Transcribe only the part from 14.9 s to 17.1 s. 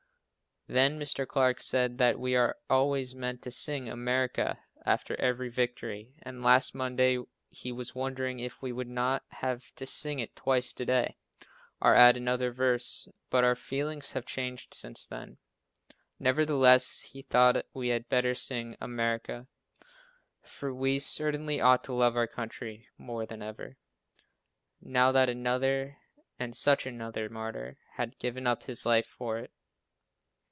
then. Nevertheless